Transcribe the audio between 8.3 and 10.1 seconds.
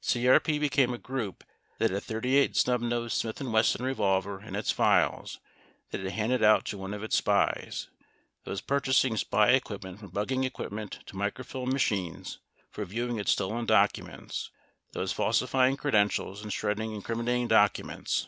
48 that was purchasing spy equipment from